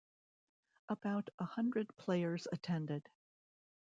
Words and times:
About 0.89 1.29
a 1.37 1.45
hundred 1.45 1.95
players 1.95 2.47
attended. 2.51 3.07